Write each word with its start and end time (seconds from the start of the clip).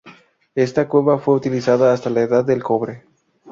Esta 0.55 0.89
cueva 0.89 1.19
fue 1.19 1.35
utilizada 1.35 1.93
hasta 1.93 2.09
la 2.09 2.21
edad 2.23 2.43
del 2.43 2.63
cobre. 2.63 3.03